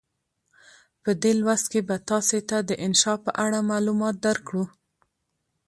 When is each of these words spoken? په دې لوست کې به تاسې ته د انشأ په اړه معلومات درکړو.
په 1.03 1.11
دې 1.21 1.31
لوست 1.39 1.65
کې 1.71 1.81
به 1.87 1.95
تاسې 2.09 2.39
ته 2.49 2.57
د 2.69 2.71
انشأ 2.85 3.13
په 3.25 3.31
اړه 3.43 3.59
معلومات 3.71 4.15
درکړو. 4.25 4.63